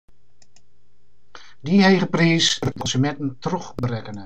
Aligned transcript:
Dy 1.63 1.75
hege 1.83 2.07
priis 2.13 2.47
wurdt 2.51 2.65
oan 2.65 2.75
de 2.75 2.79
konsuminten 2.81 3.33
trochberekkene. 3.49 4.19